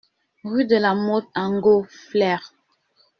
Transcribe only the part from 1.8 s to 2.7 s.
Flers